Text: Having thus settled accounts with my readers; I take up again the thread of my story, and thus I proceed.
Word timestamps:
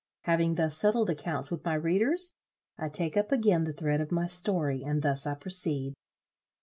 Having 0.21 0.55
thus 0.55 0.75
settled 0.75 1.11
accounts 1.11 1.51
with 1.51 1.63
my 1.63 1.75
readers; 1.75 2.33
I 2.75 2.89
take 2.89 3.15
up 3.15 3.31
again 3.31 3.65
the 3.65 3.71
thread 3.71 4.01
of 4.01 4.11
my 4.11 4.25
story, 4.25 4.81
and 4.81 5.03
thus 5.03 5.27
I 5.27 5.35
proceed. 5.35 5.93